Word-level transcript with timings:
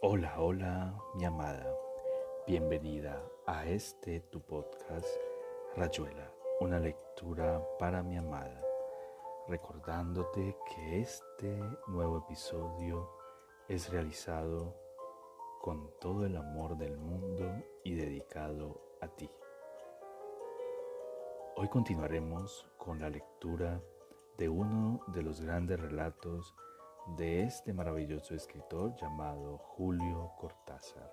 Hola, 0.00 0.36
hola, 0.38 0.96
mi 1.14 1.24
amada. 1.24 1.76
Bienvenida 2.46 3.20
a 3.46 3.66
este 3.66 4.20
tu 4.20 4.40
podcast, 4.40 5.08
Rayuela, 5.74 6.32
una 6.60 6.78
lectura 6.78 7.60
para 7.80 8.04
mi 8.04 8.16
amada. 8.16 8.62
Recordándote 9.48 10.56
que 10.70 11.00
este 11.00 11.60
nuevo 11.88 12.18
episodio 12.18 13.10
es 13.66 13.90
realizado 13.90 14.76
con 15.60 15.90
todo 16.00 16.26
el 16.26 16.36
amor 16.36 16.78
del 16.78 16.96
mundo 16.96 17.64
y 17.82 17.96
dedicado 17.96 18.80
a 19.00 19.08
ti. 19.08 19.28
Hoy 21.56 21.66
continuaremos 21.66 22.64
con 22.76 23.00
la 23.00 23.10
lectura 23.10 23.82
de 24.36 24.48
uno 24.48 25.00
de 25.08 25.22
los 25.22 25.40
grandes 25.40 25.80
relatos 25.80 26.54
de 27.16 27.44
este 27.44 27.72
maravilloso 27.72 28.34
escritor 28.34 28.94
llamado 29.00 29.58
Julio 29.58 30.32
Cortázar. 30.38 31.10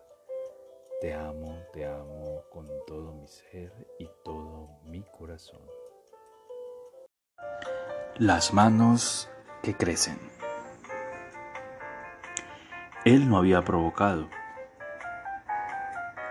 Te 0.99 1.13
amo, 1.13 1.57
te 1.71 1.85
amo 1.85 2.43
con 2.51 2.67
todo 2.85 3.13
mi 3.13 3.27
ser 3.27 3.71
y 3.99 4.09
todo 4.23 4.79
mi 4.84 5.03
corazón. 5.17 5.61
Las 8.17 8.53
manos 8.53 9.29
que 9.61 9.75
crecen. 9.75 10.17
Él 13.05 13.29
no 13.29 13.37
había 13.37 13.62
provocado. 13.63 14.29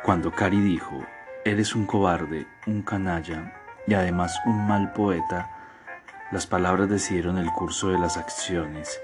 Cuando 0.05 0.33
Cari 0.33 0.61
dijo, 0.61 0.99
eres 1.45 1.75
un 1.75 1.87
cobarde, 1.87 2.47
un 2.67 2.83
canalla 2.83 3.53
y 3.87 3.95
además 3.95 4.39
un 4.45 4.67
mal 4.67 4.93
poeta, 4.93 5.51
las 6.33 6.47
palabras 6.47 6.89
decidieron 6.89 7.39
el 7.39 7.51
curso 7.53 7.89
de 7.89 7.99
las 7.99 8.17
acciones 8.17 9.01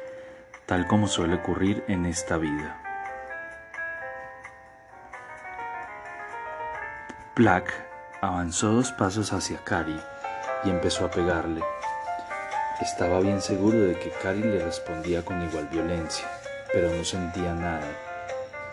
tal 0.70 0.87
como 0.87 1.09
suele 1.09 1.34
ocurrir 1.34 1.83
en 1.88 2.06
esta 2.06 2.37
vida. 2.37 2.80
Black 7.35 7.74
avanzó 8.21 8.71
dos 8.74 8.93
pasos 8.93 9.32
hacia 9.32 9.59
Cari 9.65 10.01
y 10.62 10.71
empezó 10.71 11.07
a 11.07 11.10
pegarle. 11.10 11.60
Estaba 12.80 13.18
bien 13.18 13.40
seguro 13.43 13.80
de 13.80 13.99
que 13.99 14.12
Cari 14.23 14.45
le 14.45 14.65
respondía 14.65 15.24
con 15.24 15.43
igual 15.43 15.66
violencia, 15.73 16.24
pero 16.73 16.88
no 16.88 17.02
sentía 17.02 17.52
nada. 17.52 17.90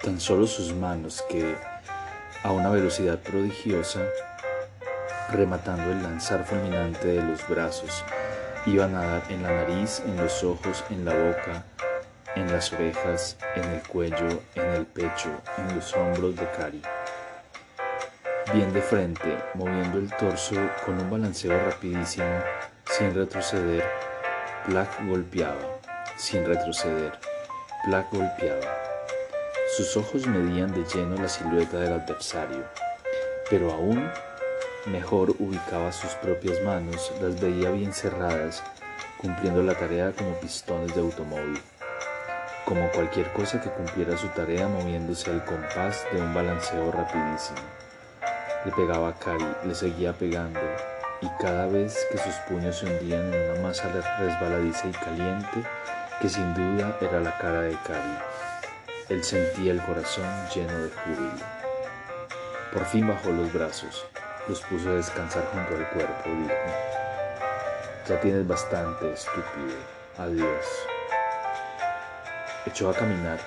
Tan 0.03 0.19
solo 0.19 0.45
sus 0.45 0.75
manos 0.75 1.23
que, 1.27 1.55
a 2.43 2.51
una 2.51 2.69
velocidad 2.69 3.17
prodigiosa, 3.17 4.01
rematando 5.31 5.91
el 5.91 6.03
lanzar 6.03 6.45
fulminante 6.45 7.07
de 7.07 7.23
los 7.23 7.47
brazos, 7.49 8.05
iban 8.67 8.93
a 8.93 9.01
dar 9.01 9.23
en 9.31 9.41
la 9.41 9.49
nariz, 9.49 10.03
en 10.05 10.15
los 10.17 10.43
ojos, 10.43 10.83
en 10.91 11.03
la 11.03 11.15
boca, 11.15 11.63
en 12.37 12.51
las 12.51 12.71
orejas, 12.71 13.35
en 13.55 13.63
el 13.63 13.81
cuello, 13.81 14.41
en 14.55 14.65
el 14.75 14.85
pecho, 14.85 15.29
en 15.57 15.75
los 15.75 15.93
hombros 15.95 16.35
de 16.35 16.47
Cari. 16.51 16.81
Bien 18.53 18.71
de 18.73 18.81
frente, 18.81 19.37
moviendo 19.55 19.97
el 19.97 20.09
torso 20.15 20.55
con 20.85 20.99
un 20.99 21.09
balanceo 21.09 21.57
rapidísimo, 21.65 22.39
sin 22.85 23.13
retroceder, 23.13 23.83
Black 24.67 24.89
golpeaba, 25.07 25.79
sin 26.15 26.45
retroceder, 26.45 27.17
Black 27.87 28.07
golpeaba. 28.11 28.77
Sus 29.75 29.97
ojos 29.97 30.27
medían 30.27 30.71
de 30.71 30.85
lleno 30.85 31.15
la 31.21 31.27
silueta 31.27 31.79
del 31.79 31.93
adversario, 31.93 32.65
pero 33.49 33.73
aún 33.73 34.09
mejor 34.85 35.31
ubicaba 35.39 35.91
sus 35.91 36.11
propias 36.15 36.61
manos, 36.61 37.11
las 37.19 37.39
veía 37.41 37.71
bien 37.71 37.93
cerradas, 37.93 38.63
cumpliendo 39.17 39.63
la 39.63 39.73
tarea 39.73 40.11
como 40.11 40.39
pistones 40.39 40.93
de 40.93 41.01
automóvil 41.01 41.59
como 42.67 42.91
cualquier 42.91 43.31
cosa 43.31 43.61
que 43.61 43.69
cumpliera 43.69 44.17
su 44.17 44.27
tarea 44.27 44.67
moviéndose 44.67 45.31
al 45.31 45.45
compás 45.45 46.05
de 46.11 46.19
un 46.19 46.33
balanceo 46.33 46.91
rapidísimo. 46.91 47.59
Le 48.65 48.71
pegaba 48.73 49.07
a 49.07 49.13
Cari, 49.13 49.47
le 49.63 49.73
seguía 49.73 50.11
pegando, 50.11 50.59
y 51.21 51.29
cada 51.41 51.67
vez 51.67 52.05
que 52.11 52.17
sus 52.17 52.35
puños 52.49 52.77
se 52.77 52.87
hundían 52.87 53.33
en 53.33 53.51
una 53.51 53.61
masa 53.61 53.87
resbaladiza 54.19 54.89
y 54.89 54.91
caliente, 54.91 55.63
que 56.21 56.27
sin 56.27 56.53
duda 56.53 56.97
era 56.99 57.21
la 57.21 57.37
cara 57.37 57.61
de 57.61 57.77
Cari, 57.87 58.17
él 59.07 59.23
sentía 59.23 59.71
el 59.71 59.81
corazón 59.83 60.25
lleno 60.53 60.77
de 60.77 60.89
júbilo. 60.89 61.45
Por 62.73 62.83
fin 62.83 63.07
bajó 63.07 63.29
los 63.29 63.53
brazos, 63.53 64.05
los 64.49 64.59
puso 64.63 64.89
a 64.89 64.95
descansar 64.95 65.45
junto 65.53 65.73
al 65.73 65.89
cuerpo, 65.91 66.23
dijo, 66.25 66.53
ya 68.09 68.19
tienes 68.19 68.45
bastante, 68.45 69.13
estúpido, 69.13 69.77
adiós 70.17 70.96
echó 72.67 72.89
a 72.89 72.93
caminar, 72.93 73.39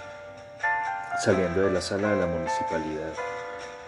saliendo 1.22 1.62
de 1.62 1.70
la 1.70 1.80
sala 1.80 2.10
de 2.14 2.20
la 2.20 2.26
municipalidad, 2.26 3.12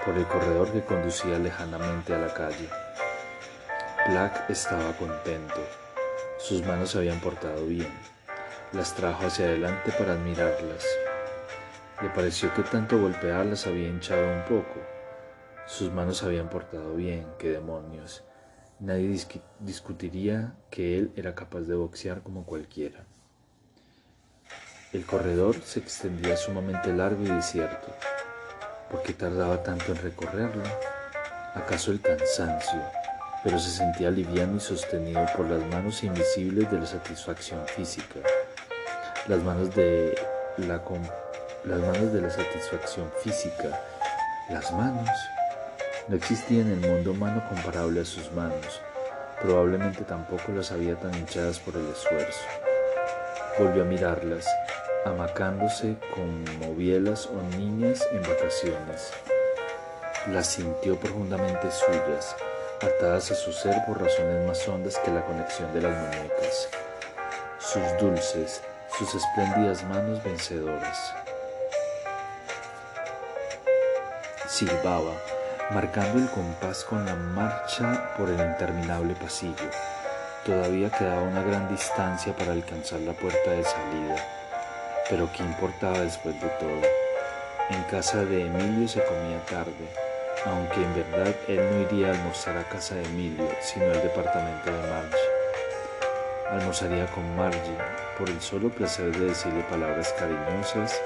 por 0.04 0.16
el 0.16 0.26
corredor 0.26 0.70
que 0.72 0.84
conducía 0.84 1.38
lejanamente 1.38 2.15
a 2.15 2.19
la 2.19 2.32
calle. 2.34 2.69
Black 4.09 4.50
estaba 4.50 4.93
contento. 4.97 5.60
Sus 6.38 6.65
manos 6.66 6.91
se 6.91 6.98
habían 6.98 7.20
portado 7.20 7.66
bien. 7.66 7.93
Las 8.72 8.94
trajo 8.94 9.26
hacia 9.26 9.47
adelante 9.47 9.93
para 9.93 10.15
admirarlas. 10.15 10.84
Le 12.03 12.09
pareció 12.10 12.53
que 12.54 12.62
tanto 12.62 12.99
golpearlas 12.99 13.66
había 13.66 13.88
hinchado 13.88 14.26
un 14.26 14.43
poco. 14.43 14.81
Sus 15.66 15.93
manos 15.93 16.19
se 16.19 16.26
habían 16.26 16.50
portado 16.50 16.94
bien, 16.94 17.26
qué 17.38 17.50
demonios. 17.50 18.25
Nadie 18.81 19.16
discutiría 19.60 20.56
que 20.70 20.99
él 20.99 21.12
era 21.14 21.37
capaz 21.37 21.60
de 21.60 21.76
boxear 21.76 22.22
como 22.22 22.44
cualquiera. 22.44 23.06
El 24.92 25.06
corredor 25.06 25.56
se 25.64 25.80
extendía 25.80 26.36
sumamente 26.36 26.92
largo 26.92 27.25
y 27.25 27.28
desierto. 27.28 27.88
¿Por 28.91 29.03
qué 29.03 29.14
tardaba 29.14 29.62
tanto 29.62 29.92
en 29.92 30.03
recorrerlo? 30.03 30.64
¿Acaso 31.54 31.92
el 31.92 32.00
cansancio? 32.03 32.78
Pero 33.42 33.58
se 33.58 33.70
sentía 33.70 34.10
liviano 34.10 34.58
y 34.58 34.60
sostenido 34.60 35.25
por 35.34 35.48
las 35.48 35.66
manos 35.70 36.04
invisibles 36.04 36.70
de 36.70 36.78
la 36.78 36.84
satisfacción 36.84 37.66
física. 37.69 38.20
Las 39.28 39.42
manos 39.42 39.75
de 39.75 40.14
la, 40.58 40.82
las 41.64 41.81
manos 41.81 42.12
de 42.12 42.20
la 42.20 42.28
satisfacción 42.31 43.10
física. 43.22 43.81
Las 44.50 44.72
manos. 44.72 45.08
No 46.06 46.16
existía 46.16 46.60
en 46.60 46.70
el 46.70 46.81
mundo 46.81 47.14
mano 47.14 47.42
comparable 47.48 48.02
a 48.02 48.04
sus 48.04 48.31
manos. 48.32 48.82
Probablemente 49.41 50.04
tampoco 50.04 50.52
las 50.52 50.70
había 50.70 50.97
tan 50.97 51.14
hinchadas 51.14 51.58
por 51.60 51.76
el 51.76 51.88
esfuerzo. 51.88 52.44
Volvió 53.58 53.84
a 53.84 53.86
mirarlas 53.86 54.47
amacándose 55.04 55.96
como 56.14 56.74
bielas 56.74 57.26
o 57.26 57.56
niñas 57.56 58.06
en 58.12 58.22
vacaciones. 58.22 59.12
Las 60.28 60.46
sintió 60.46 60.96
profundamente 60.98 61.70
suyas, 61.70 62.36
atadas 62.80 63.30
a 63.32 63.34
su 63.34 63.52
ser 63.52 63.74
por 63.86 64.00
razones 64.00 64.46
más 64.46 64.66
hondas 64.68 64.98
que 65.04 65.10
la 65.10 65.24
conexión 65.24 65.72
de 65.74 65.82
las 65.82 65.96
muñecas. 65.96 66.68
Sus 67.58 67.82
dulces, 68.00 68.62
sus 68.96 69.14
espléndidas 69.14 69.82
manos 69.84 70.22
vencedoras. 70.22 71.14
Silbaba, 74.46 75.14
marcando 75.72 76.19
el 76.19 76.30
compás 76.30 76.84
con 76.84 77.04
la 77.04 77.14
marcha 77.14 78.14
por 78.16 78.28
el 78.28 78.38
interminable 78.38 79.14
pasillo. 79.14 79.70
Todavía 80.44 80.90
quedaba 80.90 81.22
una 81.22 81.42
gran 81.42 81.69
distancia 81.69 82.36
para 82.36 82.52
alcanzar 82.52 83.00
la 83.00 83.12
puerta 83.12 83.50
de 83.50 83.64
salida 83.64 84.41
pero 85.12 85.31
¿qué 85.31 85.43
importaba 85.43 86.00
después 86.00 86.41
de 86.41 86.49
todo? 86.59 86.81
En 87.69 87.83
casa 87.91 88.25
de 88.25 88.47
Emilio 88.47 88.89
se 88.89 89.05
comía 89.05 89.45
tarde, 89.45 89.84
aunque 90.47 90.77
en 90.77 90.95
verdad 90.95 91.34
él 91.49 91.61
no 91.71 91.83
iría 91.83 92.09
a 92.09 92.11
almorzar 92.12 92.56
a 92.56 92.67
casa 92.67 92.95
de 92.95 93.05
Emilio, 93.05 93.47
sino 93.61 93.84
al 93.84 94.03
departamento 94.03 94.73
de 94.73 94.89
Margie. 94.89 95.19
Almorzaría 96.50 97.06
con 97.09 97.37
Margie 97.37 97.77
por 98.19 98.31
el 98.31 98.41
solo 98.41 98.71
placer 98.71 99.15
de 99.15 99.27
decirle 99.27 99.62
palabras 99.65 100.15
cariñosas 100.19 100.99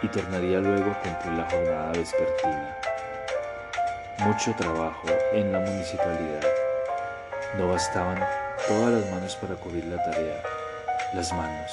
y 0.00 0.06
tornaría 0.06 0.60
luego 0.60 0.92
a 0.92 1.00
cumplir 1.00 1.32
la 1.32 1.50
jornada 1.50 1.90
vespertina. 1.90 2.76
Mucho 4.18 4.54
trabajo 4.56 5.08
en 5.32 5.50
la 5.50 5.58
municipalidad. 5.58 6.46
No 7.58 7.66
bastaban 7.66 8.24
todas 8.68 8.92
las 8.92 9.10
manos 9.10 9.34
para 9.34 9.56
cubrir 9.56 9.86
la 9.86 9.96
tarea. 10.04 10.40
Las 11.14 11.32
manos 11.32 11.72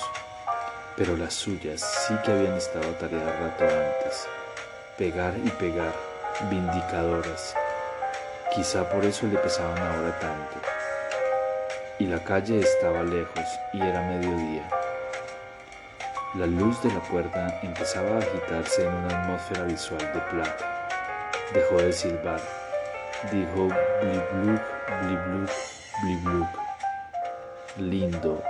pero 0.97 1.15
las 1.15 1.35
suyas 1.35 1.79
sí 2.07 2.15
que 2.25 2.31
habían 2.31 2.55
estado 2.55 2.89
tareas 2.99 3.39
rato 3.39 3.63
antes, 3.63 4.27
pegar 4.97 5.33
y 5.45 5.49
pegar, 5.51 5.93
vindicadoras. 6.49 7.55
Quizá 8.55 8.89
por 8.89 9.05
eso 9.05 9.27
le 9.27 9.37
pesaban 9.37 9.77
ahora 9.77 10.19
tanto. 10.19 10.57
Y 11.99 12.07
la 12.07 12.23
calle 12.23 12.59
estaba 12.59 13.03
lejos 13.03 13.45
y 13.73 13.81
era 13.81 14.01
mediodía. 14.01 14.67
La 16.33 16.47
luz 16.47 16.81
de 16.81 16.91
la 16.91 16.99
puerta 17.01 17.59
empezaba 17.61 18.15
a 18.15 18.19
agitarse 18.19 18.85
en 18.85 18.93
una 18.93 19.21
atmósfera 19.21 19.63
visual 19.63 20.01
de 20.13 20.19
plata. 20.31 20.87
Dejó 21.53 21.77
de 21.77 21.93
silbar. 21.93 22.41
Dijo 23.31 23.67
blibluk, 24.01 24.61
blibluk, 25.01 25.49
blibluk. 26.03 26.47
Lindo, 27.77 28.43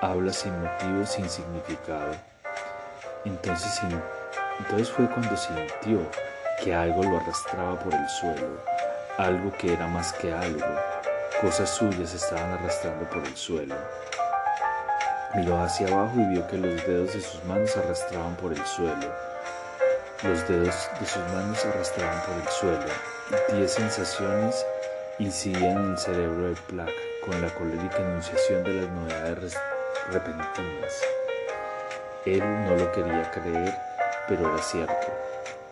habla 0.00 0.32
sin 0.32 0.52
motivo, 0.62 1.04
sin 1.04 1.28
significado. 1.28 2.14
Entonces 3.24 3.80
Entonces 4.58 4.90
fue 4.90 5.06
cuando 5.06 5.36
sintió 5.36 6.00
que 6.62 6.74
algo 6.74 7.02
lo 7.02 7.18
arrastraba 7.18 7.78
por 7.78 7.94
el 7.94 8.08
suelo, 8.08 8.62
algo 9.18 9.52
que 9.58 9.74
era 9.74 9.86
más 9.86 10.12
que 10.14 10.32
algo, 10.32 10.66
cosas 11.40 11.70
suyas 11.70 12.14
estaban 12.14 12.52
arrastrando 12.52 13.08
por 13.10 13.24
el 13.24 13.36
suelo. 13.36 13.74
Miró 15.34 15.62
hacia 15.62 15.86
abajo 15.88 16.14
y 16.16 16.24
vio 16.26 16.46
que 16.48 16.56
los 16.56 16.84
dedos 16.86 17.14
de 17.14 17.20
sus 17.20 17.44
manos 17.44 17.76
arrastraban 17.76 18.34
por 18.36 18.52
el 18.52 18.66
suelo. 18.66 19.14
Los 20.22 20.48
dedos 20.48 20.90
de 20.98 21.06
sus 21.06 21.22
manos 21.34 21.64
arrastraban 21.64 22.20
por 22.22 22.34
el 22.36 22.48
suelo. 22.48 22.92
Diez 23.52 23.72
sensaciones 23.72 24.66
incidían 25.18 25.76
en 25.76 25.90
el 25.92 25.98
cerebro 25.98 26.48
de 26.48 26.56
Plaque 26.68 26.92
con 27.24 27.40
la 27.40 27.48
colérica 27.54 27.98
enunciación 27.98 28.64
de 28.64 28.72
las 28.74 28.90
novedades 28.90 29.56
repentinas. 30.08 31.02
Él 32.26 32.40
no 32.66 32.76
lo 32.76 32.92
quería 32.92 33.30
creer, 33.30 33.74
pero 34.28 34.52
era 34.52 34.62
cierto. 34.62 35.06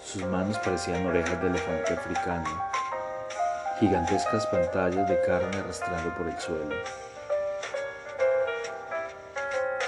Sus 0.02 0.24
manos 0.24 0.58
parecían 0.58 1.06
orejas 1.06 1.40
de 1.42 1.48
elefante 1.48 1.92
africano, 1.92 2.64
gigantescas 3.78 4.46
pantallas 4.46 5.08
de 5.08 5.20
carne 5.22 5.58
arrastrando 5.58 6.14
por 6.16 6.28
el 6.28 6.38
suelo. 6.38 6.74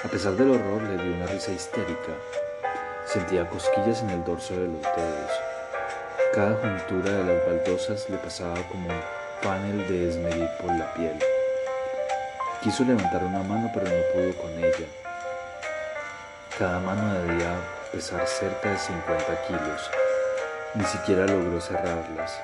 A 0.05 0.09
pesar 0.09 0.33
del 0.33 0.51
horror, 0.51 0.83
le 0.83 1.03
dio 1.03 1.15
una 1.15 1.27
risa 1.27 1.53
histérica. 1.53 2.13
Sentía 3.05 3.49
cosquillas 3.49 4.03
en 4.03 4.11
el 4.11 4.25
dorso 4.25 4.55
de 4.55 4.67
los 4.67 4.83
dedos. 4.83 5.31
Cada 6.35 6.55
juntura 6.55 7.13
de 7.13 7.25
las 7.25 7.47
baldosas 7.47 8.09
le 8.09 8.17
pasaba 8.19 8.55
como 8.71 8.89
un 8.89 9.01
panel 9.43 9.87
de 9.89 10.09
esmerir 10.09 10.49
por 10.61 10.75
la 10.77 10.95
piel. 10.95 11.19
Quiso 12.63 12.85
levantar 12.85 13.25
una 13.25 13.43
mano, 13.43 13.71
pero 13.73 13.87
no 13.87 14.03
pudo 14.13 14.37
con 14.43 14.53
ella. 14.63 14.87
Cada 16.59 16.79
mano 16.79 17.15
debía 17.23 17.57
pesar 17.91 18.27
cerca 18.27 18.73
de 18.73 18.77
50 18.77 19.47
kilos. 19.47 19.91
Ni 20.75 20.85
siquiera 20.85 21.27
logró 21.27 21.59
cerrarlas. 21.59 22.39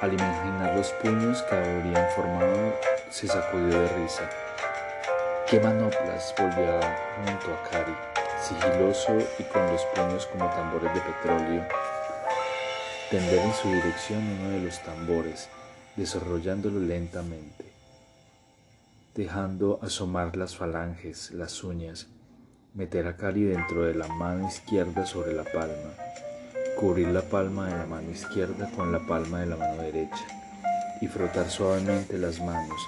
Al 0.00 0.12
imaginar 0.12 0.76
los 0.76 0.92
puños 1.02 1.42
que 1.42 1.56
habrían 1.56 2.08
formado, 2.14 2.78
se 3.10 3.26
sacudió 3.26 3.80
de 3.80 3.88
risa. 3.96 4.30
¿Qué 5.48 5.58
manoplas? 5.58 6.32
volvió 6.38 6.78
junto 7.16 7.52
a 7.52 7.68
Cari, 7.68 7.96
sigiloso 8.40 9.18
y 9.40 9.42
con 9.42 9.66
los 9.66 9.84
puños 9.86 10.26
como 10.26 10.48
tambores 10.50 10.94
de 10.94 11.00
petróleo. 11.00 11.66
Tender 13.10 13.40
en 13.40 13.54
su 13.54 13.68
dirección 13.72 14.22
uno 14.40 14.50
de 14.50 14.60
los 14.60 14.78
tambores, 14.84 15.48
desarrollándolo 15.96 16.78
lentamente, 16.78 17.75
dejando 19.16 19.80
asomar 19.82 20.36
las 20.36 20.56
falanges, 20.56 21.30
las 21.30 21.64
uñas, 21.64 22.08
meter 22.74 23.06
a 23.06 23.16
Cari 23.16 23.44
dentro 23.44 23.84
de 23.84 23.94
la 23.94 24.06
mano 24.08 24.46
izquierda 24.46 25.06
sobre 25.06 25.32
la 25.32 25.44
palma, 25.44 25.94
cubrir 26.78 27.08
la 27.08 27.22
palma 27.22 27.66
de 27.66 27.78
la 27.78 27.86
mano 27.86 28.10
izquierda 28.10 28.70
con 28.76 28.92
la 28.92 29.00
palma 29.06 29.40
de 29.40 29.46
la 29.46 29.56
mano 29.56 29.82
derecha 29.82 30.26
y 31.00 31.06
frotar 31.06 31.48
suavemente 31.48 32.18
las 32.18 32.40
manos, 32.40 32.78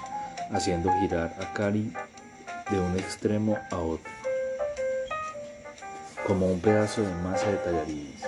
haciendo 0.51 0.91
girar 0.99 1.35
a 1.41 1.51
Cari 1.53 1.91
de 2.69 2.79
un 2.79 2.95
extremo 2.99 3.57
a 3.71 3.77
otro, 3.77 4.11
como 6.27 6.45
un 6.45 6.59
pedazo 6.59 7.01
de 7.01 7.13
masa 7.23 7.49
de 7.49 7.57
tallarines, 7.57 8.23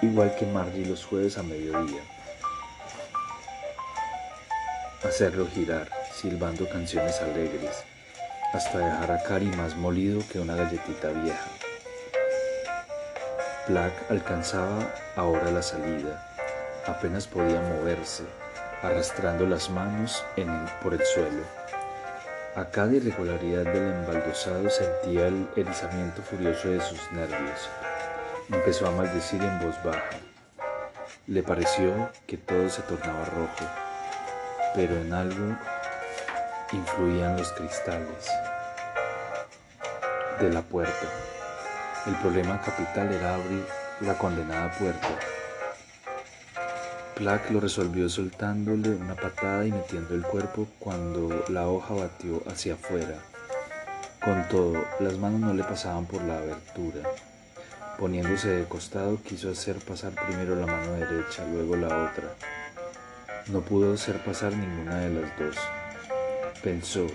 igual 0.00 0.32
que 0.36 0.46
Margie 0.46 0.86
los 0.86 1.04
jueves 1.04 1.38
a 1.38 1.42
mediodía. 1.42 2.02
Hacerlo 5.02 5.46
girar, 5.46 6.03
silbando 6.24 6.66
canciones 6.66 7.20
alegres, 7.20 7.84
hasta 8.54 8.78
dejar 8.78 9.12
a 9.12 9.22
Cari 9.24 9.44
más 9.58 9.76
molido 9.76 10.22
que 10.32 10.40
una 10.40 10.56
galletita 10.56 11.08
vieja. 11.08 11.50
Black 13.68 13.92
alcanzaba 14.08 14.90
ahora 15.16 15.50
la 15.50 15.60
salida, 15.60 16.26
apenas 16.86 17.26
podía 17.26 17.60
moverse, 17.60 18.22
arrastrando 18.80 19.44
las 19.44 19.68
manos 19.68 20.24
por 20.82 20.94
el 20.94 21.04
suelo. 21.04 21.42
A 22.56 22.64
cada 22.70 22.94
irregularidad 22.94 23.64
del 23.64 23.92
embaldosado 23.92 24.70
sentía 24.70 25.26
el 25.26 25.46
erizamiento 25.56 26.22
furioso 26.22 26.68
de 26.70 26.80
sus 26.80 27.12
nervios. 27.12 27.68
Empezó 28.50 28.86
a 28.86 28.92
maldecir 28.92 29.42
en 29.42 29.58
voz 29.60 29.76
baja. 29.84 30.16
Le 31.26 31.42
pareció 31.42 32.08
que 32.26 32.38
todo 32.38 32.70
se 32.70 32.80
tornaba 32.80 33.26
rojo, 33.26 33.70
pero 34.74 34.96
en 34.96 35.12
algo 35.12 35.54
influían 36.74 37.36
los 37.36 37.52
cristales 37.52 38.28
de 40.40 40.50
la 40.50 40.62
puerta. 40.62 41.08
El 42.06 42.14
problema 42.16 42.60
capital 42.60 43.12
era 43.12 43.34
abrir 43.34 43.64
la 44.00 44.18
condenada 44.18 44.70
puerta. 44.72 45.08
Plack 47.14 47.50
lo 47.50 47.60
resolvió 47.60 48.08
soltándole 48.08 48.90
una 48.90 49.14
patada 49.14 49.64
y 49.64 49.72
metiendo 49.72 50.14
el 50.14 50.22
cuerpo 50.22 50.66
cuando 50.80 51.44
la 51.48 51.68
hoja 51.68 51.94
batió 51.94 52.42
hacia 52.46 52.74
afuera. 52.74 53.16
Con 54.22 54.48
todo, 54.48 54.84
las 55.00 55.16
manos 55.18 55.40
no 55.40 55.54
le 55.54 55.62
pasaban 55.62 56.06
por 56.06 56.22
la 56.22 56.38
abertura. 56.38 57.08
Poniéndose 57.98 58.48
de 58.48 58.64
costado, 58.64 59.22
quiso 59.22 59.50
hacer 59.50 59.76
pasar 59.76 60.12
primero 60.26 60.56
la 60.56 60.66
mano 60.66 60.92
derecha, 60.94 61.44
luego 61.52 61.76
la 61.76 61.86
otra. 61.86 62.34
No 63.46 63.60
pudo 63.60 63.94
hacer 63.94 64.24
pasar 64.24 64.52
ninguna 64.52 65.00
de 65.00 65.10
las 65.10 65.38
dos. 65.38 65.56
Pensó, 66.64 67.06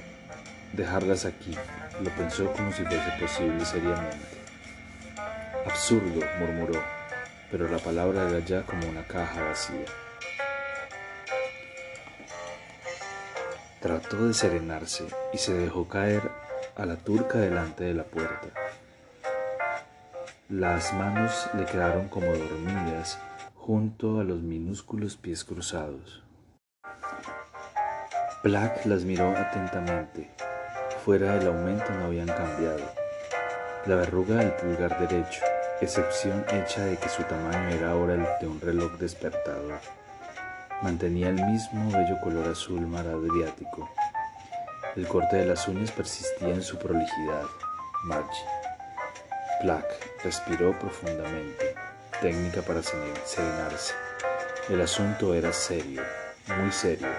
dejarlas 0.72 1.26
aquí. 1.26 1.58
Lo 2.02 2.10
pensó 2.12 2.54
como 2.54 2.72
si 2.72 2.84
fuese 2.84 3.12
posible 3.20 3.66
seriamente. 3.66 4.18
Absurdo, 5.66 6.22
murmuró 6.40 6.80
pero 7.52 7.68
la 7.68 7.80
palabra 7.80 8.30
era 8.30 8.40
ya 8.40 8.64
como 8.64 8.88
una 8.88 9.04
caja 9.04 9.44
vacía. 9.44 9.86
Trató 13.82 14.28
de 14.28 14.34
serenarse 14.34 15.06
y 15.34 15.38
se 15.38 15.54
dejó 15.54 15.88
caer 15.88 16.30
a 16.76 16.86
la 16.86 16.98
turca 16.98 17.40
delante 17.40 17.86
de 17.86 17.94
la 17.94 18.04
puerta. 18.04 18.50
Las 20.50 20.94
manos 20.94 21.50
le 21.56 21.66
quedaron 21.66 22.10
como 22.10 22.28
dormidas 22.28 23.20
junto 23.56 24.20
a 24.20 24.24
los 24.24 24.42
minúsculos 24.42 25.16
pies 25.16 25.44
cruzados. 25.44 26.24
Black 28.42 28.86
las 28.86 29.04
miró 29.04 29.36
atentamente. 29.36 30.30
Fuera 31.04 31.34
del 31.36 31.50
aumento 31.50 31.92
no 31.92 32.06
habían 32.06 32.28
cambiado. 32.28 32.80
La 33.86 33.96
verruga 33.96 34.36
del 34.36 34.54
pulgar 34.54 34.98
derecho, 34.98 35.42
excepción 35.82 36.46
hecha 36.50 36.86
de 36.86 36.96
que 36.96 37.10
su 37.10 37.22
tamaño 37.24 37.68
era 37.76 37.92
ahora 37.92 38.14
el 38.14 38.26
de 38.40 38.48
un 38.48 38.62
reloj 38.62 38.94
despertador. 38.94 39.80
Mantenía 40.82 41.28
el 41.28 41.46
mismo 41.48 41.92
bello 41.92 42.18
color 42.24 42.48
azul 42.48 42.88
mar 42.88 43.06
adriático. 43.08 43.90
El 44.96 45.06
corte 45.06 45.36
de 45.36 45.46
las 45.46 45.68
uñas 45.68 45.92
persistía 45.92 46.54
en 46.54 46.64
su 46.64 46.78
prolijidad. 46.78 47.44
Margie. 48.06 48.46
Black 49.64 49.86
respiró 50.24 50.80
profundamente, 50.80 51.76
técnica 52.22 52.62
para 52.62 52.82
serenarse. 52.82 53.94
El 54.70 54.80
asunto 54.80 55.34
era 55.34 55.52
serio, 55.52 56.02
muy 56.58 56.72
serio, 56.72 57.10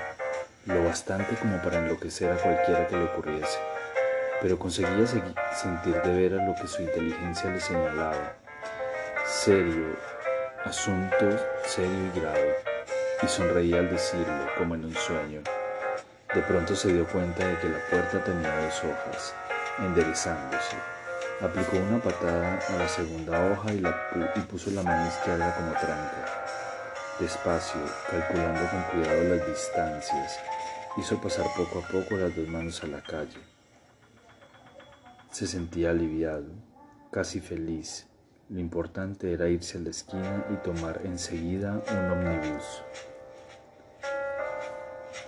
lo 0.67 0.85
bastante 0.85 1.35
como 1.37 1.61
para 1.62 1.79
enloquecer 1.79 2.33
a 2.33 2.37
cualquiera 2.37 2.87
que 2.87 2.97
le 2.97 3.05
ocurriese, 3.05 3.59
pero 4.40 4.59
conseguía 4.59 5.07
sentir 5.07 5.95
de 6.02 6.14
veras 6.14 6.47
lo 6.47 6.55
que 6.55 6.69
su 6.69 6.83
inteligencia 6.83 7.50
le 7.50 7.61
señalaba 7.61 8.35
serio, 9.26 9.97
asunto 10.64 11.38
serio 11.64 12.07
y 12.14 12.21
grave, 12.21 12.57
y 13.23 13.29
sonreía 13.29 13.79
al 13.79 13.90
decirlo 13.90 14.47
como 14.59 14.75
en 14.75 14.85
un 14.87 14.95
sueño. 14.95 15.43
De 16.35 16.43
pronto 16.43 16.76
se 16.76 16.93
dio 16.93 17.07
cuenta 17.07 17.47
de 17.47 17.59
que 17.59 17.69
la 17.69 17.79
puerta 17.90 18.23
tenía 18.25 18.61
dos 18.61 18.85
hojas, 18.85 19.35
enderezándose. 19.79 20.76
Aplicó 21.40 21.76
una 21.79 21.99
patada 22.02 22.59
a 22.69 22.73
la 22.76 22.88
segunda 22.88 23.50
hoja 23.50 23.73
y, 23.73 23.79
y 23.79 24.40
puso 24.43 24.71
la 24.71 24.83
mano 24.83 25.09
izquierda 25.09 25.55
como 25.55 25.73
tranca. 25.73 26.60
Despacio, 27.21 27.81
calculando 28.11 28.61
con 28.71 28.83
cuidado 28.85 29.23
las 29.25 29.47
distancias, 29.47 30.41
hizo 30.97 31.21
pasar 31.21 31.47
poco 31.57 31.81
a 31.81 31.89
poco 31.89 32.17
las 32.17 32.35
dos 32.35 32.49
manos 32.49 32.83
a 32.83 32.87
la 32.87 33.03
calle. 33.03 33.39
Se 35.31 35.47
sentía 35.47 35.91
aliviado, 35.91 36.49
casi 37.11 37.41
feliz 37.41 38.07
lo 38.50 38.59
importante 38.59 39.33
era 39.33 39.49
irse 39.49 39.79
a 39.79 39.81
la 39.81 39.91
esquina 39.91 40.45
y 40.53 40.57
tomar 40.57 41.03
enseguida 41.05 41.81
un 41.93 42.11
omnibus. 42.11 42.83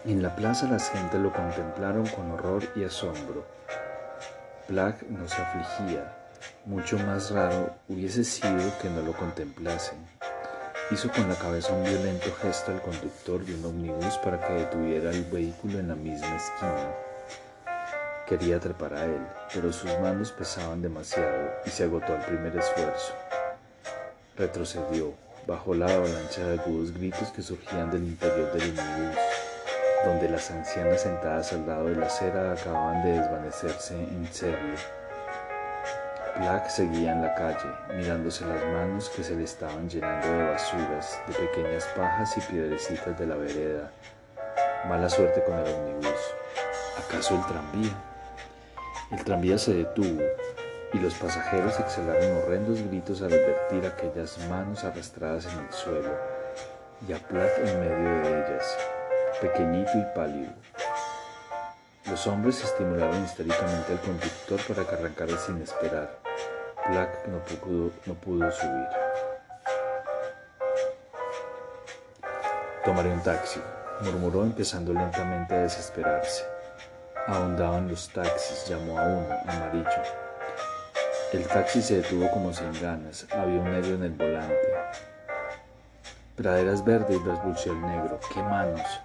En 0.05 0.21
la 0.21 0.35
plaza 0.35 0.67
las 0.69 0.91
gentes 0.91 1.21
lo 1.21 1.33
contemplaron 1.33 2.05
con 2.09 2.33
horror 2.33 2.65
y 2.75 2.83
asombro. 2.83 3.47
Black 4.69 5.05
no 5.09 5.29
se 5.29 5.41
afligía. 5.41 6.17
Mucho 6.65 6.99
más 6.99 7.31
raro 7.31 7.77
hubiese 7.89 8.25
sido 8.25 8.77
que 8.81 8.91
no 8.91 9.03
lo 9.03 9.13
contemplasen. 9.13 9.99
Hizo 10.93 11.11
con 11.11 11.27
la 11.27 11.35
cabeza 11.37 11.73
un 11.73 11.85
violento 11.85 12.31
gesto 12.43 12.71
al 12.71 12.83
conductor 12.83 13.43
de 13.47 13.55
un 13.55 13.65
omnibus 13.65 14.19
para 14.19 14.39
que 14.47 14.53
detuviera 14.53 15.11
el 15.11 15.25
vehículo 15.25 15.79
en 15.79 15.89
la 15.89 15.95
misma 15.95 16.37
esquina. 16.37 16.93
Quería 18.27 18.61
trepar 18.61 18.93
a 18.93 19.07
él, 19.07 19.27
pero 19.55 19.73
sus 19.73 19.91
manos 20.01 20.33
pesaban 20.33 20.83
demasiado 20.83 21.51
y 21.65 21.71
se 21.71 21.85
agotó 21.85 22.13
al 22.13 22.27
primer 22.27 22.55
esfuerzo. 22.55 23.15
Retrocedió, 24.37 25.15
bajo 25.47 25.75
la 25.75 25.87
avalancha 25.87 26.47
de 26.47 26.61
agudos 26.61 26.93
gritos 26.93 27.31
que 27.31 27.41
surgían 27.41 27.91
del 27.91 28.05
interior 28.05 28.53
del 28.53 28.79
omnibus, 28.79 29.17
donde 30.05 30.29
las 30.29 30.51
ancianas 30.51 31.01
sentadas 31.01 31.55
al 31.55 31.67
lado 31.67 31.87
de 31.87 31.97
la 31.97 32.07
acera 32.07 32.53
acababan 32.53 33.03
de 33.03 33.13
desvanecerse 33.19 33.95
en 33.95 34.29
serie. 34.31 35.02
Black 36.39 36.69
seguía 36.69 37.13
en 37.13 37.23
la 37.23 37.35
calle, 37.35 37.69
mirándose 37.95 38.47
las 38.47 38.65
manos 38.65 39.11
que 39.11 39.23
se 39.23 39.37
le 39.37 39.45
estaban 39.45 39.89
llenando 39.89 40.27
de 40.29 40.51
basuras, 40.51 41.21
de 41.27 41.35
pequeñas 41.35 41.85
pajas 41.95 42.37
y 42.39 42.41
piedrecitas 42.41 43.19
de 43.19 43.27
la 43.27 43.37
vereda. 43.37 43.91
Mala 44.89 45.11
suerte 45.11 45.45
con 45.45 45.59
el 45.59 45.75
omnibus. 45.75 46.21
¿Acaso 46.99 47.35
el 47.35 47.45
tranvía? 47.47 47.93
El 49.11 49.25
tranvía 49.25 49.59
se 49.59 49.75
detuvo 49.75 50.23
y 50.95 50.99
los 50.99 51.15
pasajeros 51.15 51.79
exhalaron 51.79 52.39
horrendos 52.39 52.81
gritos 52.83 53.21
al 53.21 53.33
advertir 53.33 53.87
aquellas 53.87 54.39
manos 54.49 54.85
arrastradas 54.85 55.47
en 55.47 55.59
el 55.59 55.73
suelo 55.73 56.17
y 57.07 57.13
a 57.13 57.19
Platt 57.19 57.59
en 57.59 57.81
medio 57.81 58.23
de 58.23 58.39
ellas, 58.39 58.79
pequeñito 59.41 59.91
y 59.97 60.17
pálido. 60.17 60.53
Los 62.07 62.27
hombres 62.27 62.63
estimularon 62.63 63.25
histéricamente 63.25 63.93
al 63.93 64.01
conductor 64.01 64.61
para 64.67 64.89
que 64.89 64.95
arrancara 64.97 65.39
sin 65.39 65.63
esperar. 65.63 66.19
Platt 66.85 67.27
no 67.27 67.39
pudo, 67.39 67.91
no 68.07 68.15
pudo 68.15 68.51
subir. 68.51 68.89
Tomaré 72.85 73.11
un 73.11 73.23
taxi, 73.23 73.61
murmuró 74.01 74.43
empezando 74.43 74.93
lentamente 74.93 75.55
a 75.55 75.59
desesperarse. 75.59 76.45
Ahondaban 77.29 77.89
los 77.89 78.09
taxis, 78.09 78.67
llamó 78.69 78.99
a 78.99 79.05
uno, 79.05 79.37
amarillo. 79.47 80.03
El 81.33 81.47
taxi 81.47 81.81
se 81.81 82.03
detuvo 82.03 82.29
como 82.33 82.53
sin 82.53 82.73
ganas, 82.83 83.27
había 83.31 83.61
un 83.61 83.71
negro 83.71 83.95
en 83.95 84.03
el 84.03 84.11
volante. 84.11 84.75
Praderas 86.37 86.85
verdes, 86.85 87.25
balbuceó 87.25 87.73
el 87.73 87.81
negro. 87.81 88.19
¡Qué 88.35 88.43
manos! 88.43 89.01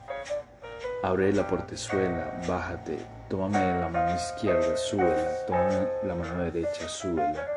Abre 1.04 1.32
la 1.32 1.46
portezuela, 1.46 2.34
bájate, 2.48 2.98
tómame 3.30 3.60
la 3.80 3.88
mano 3.88 4.16
izquierda, 4.16 4.76
súbela, 4.76 5.46
tómame 5.46 5.88
la 6.04 6.16
mano 6.16 6.44
derecha, 6.46 6.90
súbela. 6.90 7.48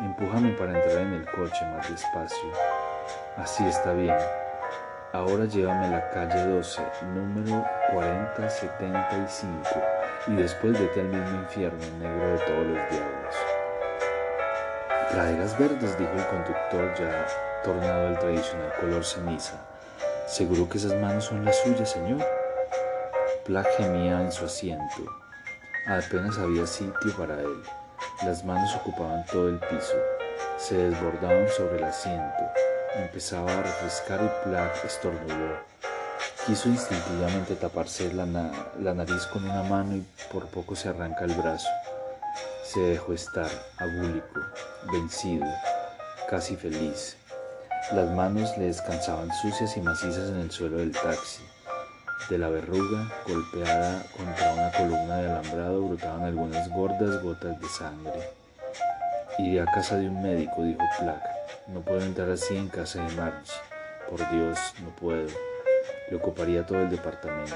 Empújame 0.00 0.50
para 0.54 0.76
entrar 0.76 1.02
en 1.02 1.14
el 1.14 1.24
coche 1.26 1.64
más 1.66 1.88
despacio. 1.88 2.50
Así 3.36 3.64
está 3.64 3.92
bien. 3.92 4.16
Ahora 5.12 5.44
llévame 5.44 5.86
a 5.86 5.90
la 5.90 6.10
calle 6.10 6.44
12, 6.46 6.82
número 7.14 7.64
4075, 7.92 9.70
y 10.26 10.34
después 10.34 10.72
vete 10.72 11.00
al 11.00 11.08
mismo 11.08 11.42
infierno 11.42 11.78
negro 12.00 12.26
de 12.32 12.38
todos 12.38 12.66
los 12.66 12.90
diablos. 12.90 13.36
Praderas 15.12 15.56
verdes, 15.56 15.96
dijo 15.96 16.12
el 16.12 16.26
conductor 16.26 16.94
ya 16.98 17.26
tornado 17.62 18.08
al 18.08 18.18
tradicional 18.18 18.72
color 18.80 19.04
ceniza. 19.04 19.54
¿Seguro 20.26 20.68
que 20.68 20.78
esas 20.78 20.94
manos 21.00 21.26
son 21.26 21.44
las 21.44 21.56
suyas, 21.60 21.88
señor? 21.88 22.39
Gemía 23.76 24.20
en 24.20 24.30
su 24.30 24.44
asiento. 24.44 25.04
Apenas 25.88 26.38
había 26.38 26.66
sitio 26.68 27.12
para 27.18 27.34
él. 27.40 27.62
Las 28.24 28.44
manos 28.44 28.72
ocupaban 28.76 29.26
todo 29.26 29.48
el 29.48 29.58
piso. 29.58 29.96
Se 30.56 30.76
desbordaban 30.76 31.48
sobre 31.48 31.78
el 31.78 31.84
asiento. 31.84 32.44
Empezaba 32.94 33.52
a 33.52 33.62
refrescar 33.62 34.20
y 34.22 34.48
Plack 34.48 34.84
estornudó. 34.84 35.58
Quiso 36.46 36.68
instintivamente 36.68 37.56
taparse 37.56 38.12
la, 38.12 38.24
la 38.78 38.94
nariz 38.94 39.26
con 39.32 39.44
una 39.44 39.64
mano 39.64 39.96
y 39.96 40.06
por 40.32 40.46
poco 40.46 40.76
se 40.76 40.90
arranca 40.90 41.24
el 41.24 41.34
brazo. 41.34 41.68
Se 42.62 42.78
dejó 42.78 43.14
estar, 43.14 43.50
agúlico, 43.78 44.40
vencido, 44.92 45.46
casi 46.28 46.54
feliz. 46.54 47.16
Las 47.92 48.08
manos 48.10 48.56
le 48.56 48.66
descansaban 48.66 49.28
sucias 49.42 49.76
y 49.76 49.80
macizas 49.80 50.30
en 50.30 50.36
el 50.36 50.52
suelo 50.52 50.76
del 50.76 50.92
taxi. 50.92 51.42
De 52.28 52.38
la 52.38 52.48
verruga, 52.48 53.10
golpeada 53.26 54.04
contra 54.16 54.52
una 54.52 54.70
columna 54.72 55.16
de 55.16 55.30
alambrado, 55.30 55.82
brotaban 55.82 56.22
algunas 56.22 56.68
gordas 56.68 57.22
gotas 57.22 57.60
de 57.60 57.68
sangre. 57.68 58.30
Iré 59.38 59.60
a 59.62 59.66
casa 59.66 59.96
de 59.96 60.08
un 60.08 60.22
médico, 60.22 60.62
dijo 60.62 60.82
Plack. 60.98 61.22
No 61.68 61.80
puedo 61.80 62.00
entrar 62.02 62.30
así 62.30 62.56
en 62.56 62.68
casa 62.68 63.02
de 63.02 63.14
Marge. 63.16 63.52
Por 64.08 64.18
Dios, 64.30 64.58
no 64.82 64.90
puedo. 64.90 65.28
Le 66.10 66.16
ocuparía 66.16 66.66
todo 66.66 66.80
el 66.80 66.90
departamento. 66.90 67.54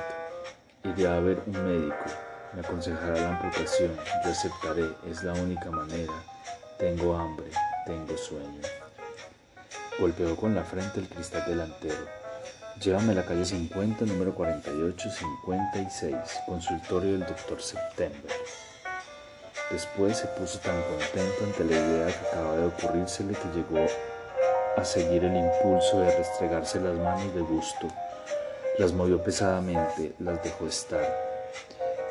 Iré 0.84 1.06
a 1.06 1.20
ver 1.20 1.42
un 1.46 1.64
médico. 1.64 2.04
Me 2.52 2.60
aconsejará 2.60 3.14
la 3.14 3.36
amputación. 3.36 3.92
Yo 4.24 4.30
aceptaré. 4.30 4.88
Es 5.08 5.22
la 5.22 5.34
única 5.34 5.70
manera. 5.70 6.12
Tengo 6.78 7.16
hambre. 7.16 7.46
Tengo 7.86 8.16
sueño. 8.16 8.60
Golpeó 9.98 10.34
con 10.36 10.54
la 10.54 10.64
frente 10.64 11.00
el 11.00 11.08
cristal 11.08 11.44
delantero. 11.46 12.23
Llévame 12.80 13.12
a 13.12 13.16
la 13.16 13.24
calle 13.24 13.44
50, 13.44 14.04
número 14.04 14.34
4856, 14.34 16.16
consultorio 16.44 17.12
del 17.12 17.20
doctor 17.20 17.62
September. 17.62 18.32
Después 19.70 20.18
se 20.18 20.26
puso 20.26 20.58
tan 20.58 20.82
contento 20.82 21.44
ante 21.44 21.64
la 21.64 21.70
idea 21.70 22.06
que 22.06 22.26
acababa 22.26 22.56
de 22.56 22.66
ocurrírsele 22.66 23.34
que 23.34 23.48
llegó 23.54 23.86
a 24.76 24.84
seguir 24.84 25.24
el 25.24 25.36
impulso 25.36 26.00
de 26.00 26.16
restregarse 26.16 26.80
las 26.80 26.96
manos 26.96 27.32
de 27.34 27.42
gusto. 27.42 27.86
Las 28.78 28.92
movió 28.92 29.22
pesadamente, 29.22 30.14
las 30.18 30.42
dejó 30.42 30.66
estar. 30.66 31.06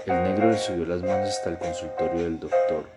El 0.05 0.23
negro 0.23 0.49
le 0.49 0.57
subió 0.57 0.85
las 0.85 1.01
manos 1.01 1.29
hasta 1.29 1.49
el 1.49 1.57
consultorio 1.57 2.23
del 2.23 2.39
doctor. 2.39 2.89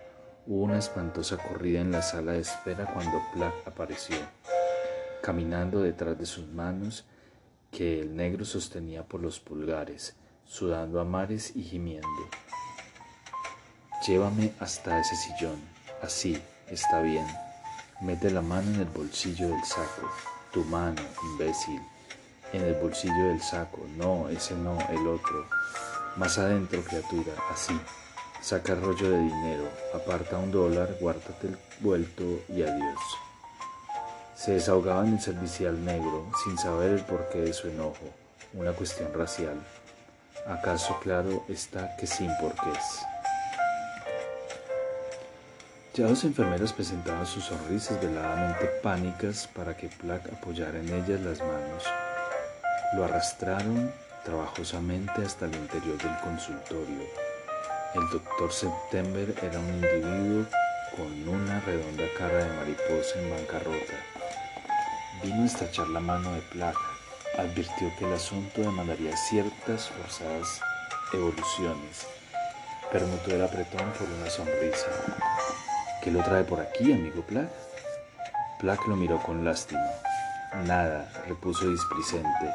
Hubo 0.47 0.63
una 0.63 0.79
espantosa 0.79 1.35
corrida 1.35 1.81
en 1.81 1.91
la 1.91 2.01
sala 2.01 2.31
de 2.31 2.39
espera 2.39 2.85
cuando 2.93 3.21
Plack 3.33 3.67
apareció, 3.67 4.15
caminando 5.21 5.81
detrás 5.81 6.17
de 6.17 6.25
sus 6.25 6.47
manos 6.47 7.05
que 7.71 8.01
el 8.01 8.15
negro 8.15 8.45
sostenía 8.45 9.03
por 9.03 9.21
los 9.21 9.39
pulgares, 9.39 10.15
sudando 10.45 10.99
a 10.99 11.03
mares 11.03 11.55
y 11.55 11.63
gimiendo. 11.63 12.07
Llévame 14.05 14.53
hasta 14.59 14.99
ese 14.99 15.15
sillón. 15.15 15.59
Así, 16.01 16.41
está 16.69 17.01
bien. 17.01 17.25
Mete 18.01 18.29
la 18.29 18.41
mano 18.41 18.73
en 18.73 18.81
el 18.81 18.85
bolsillo 18.85 19.49
del 19.49 19.63
saco. 19.63 20.09
Tu 20.53 20.63
mano, 20.65 21.01
imbécil. 21.31 21.81
En 22.53 22.63
el 22.63 22.75
bolsillo 22.75 23.23
del 23.29 23.41
saco. 23.41 23.85
No, 23.97 24.29
ese 24.29 24.55
no, 24.55 24.77
el 24.89 25.07
otro. 25.07 25.45
Más 26.15 26.37
adentro, 26.37 26.81
criatura, 26.83 27.33
así. 27.51 27.77
Saca 28.41 28.75
rollo 28.75 29.09
de 29.09 29.19
dinero, 29.19 29.67
aparta 29.93 30.37
un 30.37 30.51
dólar, 30.51 30.95
guárdate 31.01 31.47
el 31.47 31.57
vuelto 31.81 32.23
y 32.47 32.61
adiós. 32.61 33.26
Se 34.37 34.51
desahogaba 34.51 35.03
en 35.03 35.13
el 35.13 35.19
servicial 35.19 35.83
negro, 35.83 36.31
sin 36.43 36.59
saber 36.59 36.91
el 36.91 37.01
porqué 37.01 37.39
de 37.41 37.53
su 37.53 37.69
enojo, 37.69 38.05
una 38.53 38.71
cuestión 38.71 39.11
racial. 39.11 39.55
¿Acaso 40.47 40.99
claro 40.99 41.43
está 41.49 41.95
que 41.97 42.05
sin 42.05 42.29
porqués? 42.37 43.01
Ya 45.95 46.05
dos 46.05 46.23
enfermeras 46.23 46.71
presentaban 46.71 47.25
sus 47.25 47.45
sonrisas 47.45 47.99
veladamente 47.99 48.67
pánicas 48.83 49.49
para 49.55 49.75
que 49.75 49.87
Plack 49.87 50.31
apoyara 50.31 50.77
en 50.77 50.93
ellas 50.93 51.19
las 51.21 51.39
manos. 51.39 51.83
Lo 52.95 53.05
arrastraron 53.05 53.91
trabajosamente 54.23 55.19
hasta 55.25 55.45
el 55.45 55.55
interior 55.55 55.97
del 55.97 56.15
consultorio. 56.19 57.01
El 57.95 58.07
doctor 58.11 58.53
September 58.53 59.33
era 59.41 59.59
un 59.59 59.67
individuo 59.67 60.45
con 60.95 61.27
una 61.27 61.59
redonda 61.61 62.03
cara 62.19 62.37
de 62.37 62.55
mariposa 62.55 63.19
en 63.19 63.31
bancarrota. 63.31 64.16
Vino 65.23 65.43
a 65.43 65.45
estrechar 65.45 65.87
la 65.87 65.99
mano 65.99 66.31
de 66.33 66.41
placa. 66.41 66.79
Advirtió 67.37 67.91
que 67.97 68.05
el 68.05 68.13
asunto 68.13 68.61
demandaría 68.61 69.15
ciertas 69.17 69.89
forzadas 69.89 70.61
evoluciones. 71.13 72.07
Permutó 72.91 73.31
el 73.31 73.43
apretón 73.43 73.91
por 73.97 74.07
una 74.09 74.29
sonrisa. 74.29 74.87
¿Qué 76.03 76.11
lo 76.11 76.23
trae 76.23 76.43
por 76.43 76.59
aquí, 76.59 76.93
amigo 76.93 77.21
Plack? 77.23 77.49
Plack 78.59 78.87
lo 78.87 78.95
miró 78.95 79.21
con 79.21 79.43
lástima. 79.43 79.85
Nada, 80.65 81.11
repuso 81.27 81.69
displicente. 81.69 82.53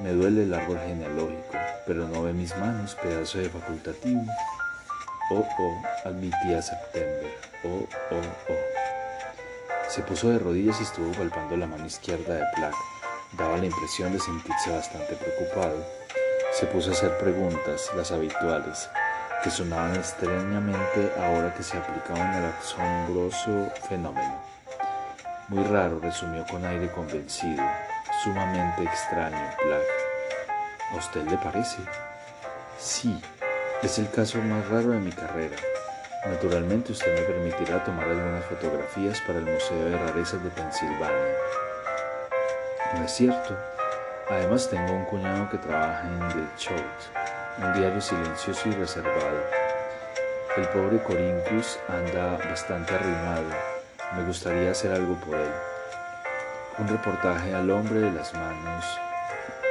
Me 0.00 0.10
duele 0.10 0.42
el 0.42 0.54
árbol 0.54 0.78
genealógico, 0.86 1.56
pero 1.86 2.06
no 2.08 2.22
ve 2.22 2.32
mis 2.32 2.54
manos, 2.58 2.94
pedazo 2.96 3.38
de 3.38 3.48
facultativo. 3.48 4.24
Oh, 5.30 5.46
oh, 5.58 5.82
admitía 6.04 6.60
September. 6.60 7.34
Oh, 7.64 7.88
oh, 8.10 8.52
oh. 8.52 8.85
Se 9.88 10.02
puso 10.02 10.28
de 10.30 10.38
rodillas 10.38 10.80
y 10.80 10.82
estuvo 10.82 11.12
palpando 11.12 11.56
la 11.56 11.66
mano 11.66 11.86
izquierda 11.86 12.34
de 12.34 12.44
Plack. 12.56 12.74
Daba 13.38 13.56
la 13.56 13.66
impresión 13.66 14.12
de 14.12 14.18
sentirse 14.18 14.70
bastante 14.70 15.14
preocupado. 15.14 15.86
Se 16.52 16.66
puso 16.66 16.90
a 16.90 16.92
hacer 16.92 17.16
preguntas, 17.18 17.90
las 17.96 18.10
habituales, 18.10 18.88
que 19.44 19.50
sonaban 19.50 19.94
extrañamente 19.94 21.12
ahora 21.18 21.54
que 21.54 21.62
se 21.62 21.76
aplicaban 21.76 22.34
al 22.34 22.46
asombroso 22.46 23.70
fenómeno. 23.88 24.40
Muy 25.48 25.62
raro, 25.64 26.00
resumió 26.00 26.44
con 26.46 26.64
aire 26.64 26.90
convencido 26.90 27.62
sumamente 28.24 28.82
extraño, 28.82 29.50
Plack. 29.62 29.86
¿A 30.92 30.96
usted 30.96 31.26
le 31.28 31.36
parece? 31.38 31.78
Sí, 32.78 33.18
Es 33.82 33.98
el 33.98 34.10
caso 34.10 34.38
más 34.38 34.66
raro 34.68 34.90
de 34.90 34.98
mi 34.98 35.12
carrera. 35.12 35.56
Naturalmente 36.28 36.90
usted 36.90 37.14
me 37.14 37.22
permitirá 37.22 37.84
tomar 37.84 38.08
algunas 38.08 38.44
fotografías 38.46 39.20
para 39.20 39.38
el 39.38 39.44
Museo 39.44 39.84
de 39.84 39.96
Rarezas 39.96 40.42
de 40.42 40.50
Pensilvania. 40.50 41.34
No 42.94 43.04
es 43.04 43.12
cierto. 43.12 43.56
Además 44.28 44.68
tengo 44.68 44.92
un 44.92 45.04
cuñado 45.04 45.48
que 45.48 45.58
trabaja 45.58 46.02
en 46.02 46.18
The 46.18 46.56
Chote, 46.56 46.82
un 47.58 47.72
diario 47.74 48.00
silencioso 48.00 48.68
y 48.68 48.72
reservado. 48.72 49.40
El 50.56 50.66
pobre 50.68 51.00
Corincus 51.02 51.78
anda 51.88 52.36
bastante 52.38 52.94
arruinado. 52.94 53.50
Me 54.16 54.24
gustaría 54.24 54.72
hacer 54.72 54.92
algo 54.92 55.14
por 55.14 55.36
él. 55.36 55.52
Un 56.78 56.88
reportaje 56.88 57.54
al 57.54 57.70
hombre 57.70 58.00
de 58.00 58.10
las 58.10 58.34
manos, 58.34 58.84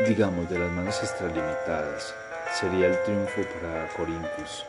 digamos 0.07 0.50
de 0.50 0.59
las 0.59 0.71
manos 0.71 1.03
extralimitadas, 1.03 2.15
sería 2.53 2.88
el 2.88 3.03
triunfo 3.03 3.41
para 3.59 3.88
Corincus. 3.89 4.65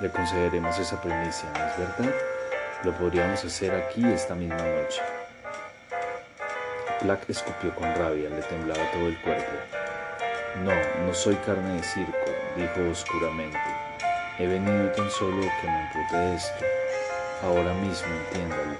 Le 0.00 0.10
concederemos 0.10 0.76
esa 0.78 1.00
primicia, 1.00 1.48
¿no 1.52 1.66
es 1.66 1.78
verdad? 1.78 2.14
Lo 2.82 2.92
podríamos 2.92 3.44
hacer 3.44 3.72
aquí 3.74 4.04
esta 4.04 4.34
misma 4.34 4.56
noche. 4.56 5.00
Black 7.02 7.28
escupió 7.28 7.72
con 7.76 7.94
rabia, 7.94 8.28
le 8.28 8.42
temblaba 8.42 8.90
todo 8.90 9.06
el 9.06 9.20
cuerpo. 9.20 9.52
No, 10.64 10.72
no 11.06 11.14
soy 11.14 11.36
carne 11.36 11.76
de 11.76 11.82
circo, 11.84 12.12
dijo 12.56 12.90
oscuramente. 12.90 13.58
He 14.38 14.48
venido 14.48 14.90
tan 14.92 15.08
solo 15.10 15.40
que 15.40 15.66
me 15.68 15.80
impute 15.82 16.34
esto. 16.34 16.64
Ahora 17.44 17.72
mismo, 17.74 18.08
entiéndalo. 18.26 18.76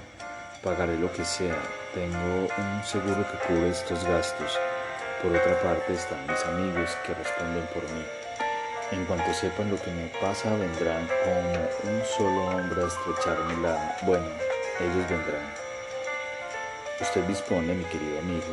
Pagaré 0.61 0.97
lo 0.97 1.11
que 1.13 1.23
sea. 1.23 1.55
Tengo 1.93 2.47
un 2.57 2.83
seguro 2.83 3.25
que 3.31 3.47
cubre 3.47 3.69
estos 3.69 4.03
gastos. 4.03 4.59
Por 5.23 5.31
otra 5.31 5.61
parte 5.61 5.93
están 5.93 6.27
mis 6.27 6.43
amigos 6.45 6.97
que 7.05 7.13
responden 7.13 7.65
por 7.73 7.83
mí. 7.83 8.24
En 8.91 9.03
cuanto 9.05 9.33
sepan 9.33 9.71
lo 9.71 9.81
que 9.81 9.91
me 9.91 10.07
pasa, 10.21 10.55
vendrán 10.55 11.07
como 11.23 11.91
un 11.91 12.01
solo 12.05 12.45
hombre 12.49 12.83
a 12.83 12.87
estrecharme 12.87 13.61
la... 13.63 13.97
Bueno, 14.03 14.27
ellos 14.79 15.09
vendrán. 15.09 15.53
Usted 17.01 17.23
dispone, 17.25 17.73
mi 17.73 17.83
querido 17.85 18.19
amigo. 18.19 18.43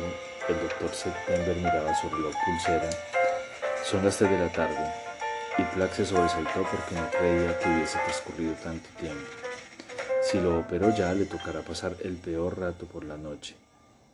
El 0.49 0.59
doctor 0.59 0.89
September 0.89 1.55
miraba 1.55 1.93
su 1.95 2.09
reloj 2.09 2.33
pulsera. 2.45 2.89
Son 3.83 4.03
las 4.03 4.17
tres 4.17 4.31
de 4.31 4.39
la 4.39 4.51
tarde. 4.51 4.93
Y 5.59 5.63
Plack 5.75 5.93
se 5.93 6.05
sobresaltó 6.05 6.63
porque 6.63 6.95
no 6.95 7.09
creía 7.11 7.59
que 7.59 7.69
hubiese 7.69 7.99
transcurrido 7.99 8.53
tanto 8.55 8.89
tiempo. 8.99 9.29
Si 10.23 10.41
lo 10.41 10.59
operó 10.59 10.89
ya, 10.95 11.13
le 11.13 11.25
tocará 11.25 11.61
pasar 11.61 11.95
el 12.01 12.17
peor 12.17 12.59
rato 12.59 12.87
por 12.87 13.05
la 13.05 13.17
noche. 13.17 13.55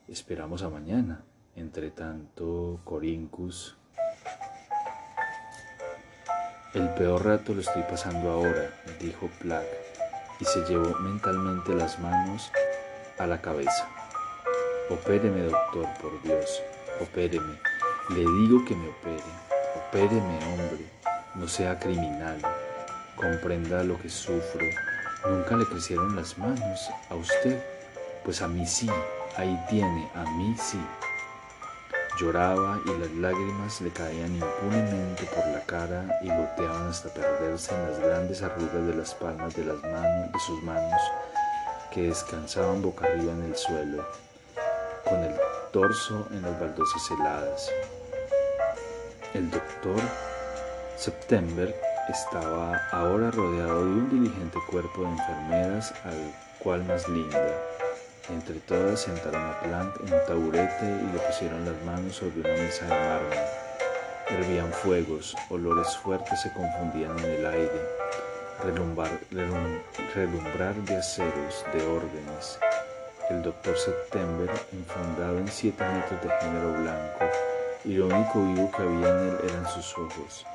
Esperamos 0.08 0.64
a 0.64 0.70
mañana. 0.70 1.24
Entre 1.56 1.92
tanto, 1.92 2.82
Corincus 2.84 3.79
el 6.74 6.90
peor 6.90 7.26
rato 7.26 7.54
lo 7.54 7.62
estoy 7.62 7.84
pasando 7.84 8.30
ahora, 8.30 8.70
dijo 9.00 9.30
Plack, 9.40 9.66
y 10.40 10.46
se 10.46 10.62
llevó 10.66 10.98
mentalmente 11.00 11.74
las 11.74 12.00
manos 12.00 12.52
a 13.18 13.26
la 13.26 13.42
cabeza. 13.42 13.88
Opéreme, 14.90 15.44
doctor, 15.44 15.88
por 16.02 16.22
Dios, 16.22 16.62
opéreme. 17.02 17.60
Le 18.10 18.20
digo 18.20 18.64
que 18.66 18.76
me 18.76 18.90
opere. 18.90 19.24
Opéreme, 19.76 20.40
hombre. 20.46 20.86
No 21.36 21.48
sea 21.48 21.80
criminal. 21.80 22.42
Comprenda 23.16 23.84
lo 23.84 24.00
que 24.00 24.10
sufro. 24.10 24.66
Nunca 25.28 25.56
le 25.56 25.66
crecieron 25.66 26.16
las 26.16 26.38
manos 26.38 26.90
a 27.10 27.16
usted. 27.16 27.62
Pues 28.24 28.42
a 28.42 28.48
mí 28.48 28.66
sí. 28.66 28.90
Ahí 29.38 29.60
tiene, 29.70 30.10
a 30.16 30.24
mí 30.24 30.56
sí. 30.58 30.80
Lloraba 32.20 32.82
y 32.86 32.90
las 33.00 33.12
lágrimas 33.12 33.80
le 33.80 33.92
caían 33.92 34.36
impunemente 34.36 35.24
por 35.24 35.48
la 35.54 35.62
cara 35.62 36.20
y 36.22 36.28
goteaban 36.28 36.90
hasta 36.90 37.08
perderse 37.14 37.74
en 37.74 37.90
las 37.90 38.00
grandes 38.02 38.42
arrugas 38.42 38.88
de 38.88 38.94
las 38.94 39.16
palmas 39.16 39.56
de 39.56 39.64
las 39.64 39.82
manos 39.84 40.44
sus 40.46 40.62
manos 40.64 41.02
que 41.92 42.10
descansaban 42.10 42.82
boca 42.82 43.06
arriba 43.06 43.32
en 43.32 43.44
el 43.44 43.56
suelo, 43.56 44.06
con 45.06 45.20
el 45.20 45.34
torso 45.72 46.28
en 46.32 46.42
las 46.42 46.60
baldosas 46.60 47.02
heladas. 47.12 47.70
El 49.34 49.50
doctor 49.50 50.02
September 50.98 51.74
estaba 52.10 52.82
ahora 52.92 53.32
rodeado 53.32 53.86
de 53.86 53.92
un 53.92 54.10
diligente 54.10 54.60
cuerpo 54.70 55.04
de 55.04 55.10
enfermeras 55.10 55.94
al 56.04 56.34
cual 56.60 56.84
más 56.84 57.08
linda 57.08 57.69
entre 58.30 58.56
todas 58.60 59.02
sentaron 59.02 59.42
a 59.42 59.60
Plant 59.60 59.96
en 60.06 60.14
un 60.14 60.26
taburete 60.26 60.86
y 60.86 61.14
le 61.14 61.20
pusieron 61.20 61.66
las 61.66 61.84
manos 61.86 62.16
sobre 62.16 62.40
una 62.40 62.64
mesa 62.64 62.86
de 62.86 62.92
mármol. 62.92 63.34
Hervían 64.30 64.72
fuegos, 64.72 65.36
olores 65.50 65.98
fuertes 65.98 66.42
se 66.42 66.54
confundían 66.54 67.18
en 67.20 67.26
el 67.26 67.46
aire, 67.46 67.82
relumbrar, 68.64 69.20
relumbrar 70.14 70.76
de 70.76 70.98
aceros, 70.98 71.66
de 71.74 71.86
órdenes. 71.88 72.60
El 73.30 73.42
doctor 73.42 73.78
September, 73.78 74.50
enfundado 74.72 75.38
en 75.38 75.48
siete 75.48 75.84
metros 75.84 76.22
de 76.22 76.30
género 76.42 76.74
blanco, 76.74 77.26
y 77.86 77.94
lo 77.94 78.08
único 78.08 78.44
vivo 78.44 78.72
que 78.72 78.84
había 78.84 79.10
en 79.10 79.30
él 79.30 79.38
eran 79.44 79.68
sus 79.68 79.98
ojos. 79.98 80.46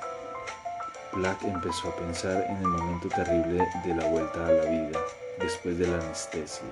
Black 1.12 1.42
empezó 1.44 1.88
a 1.88 1.96
pensar 1.96 2.44
en 2.48 2.56
el 2.56 2.66
momento 2.66 3.08
terrible 3.08 3.64
de 3.84 3.94
la 3.94 4.08
vuelta 4.08 4.46
a 4.46 4.50
la 4.50 4.64
vida, 4.64 5.00
después 5.38 5.78
de 5.78 5.86
la 5.86 5.98
anestesia. 5.98 6.66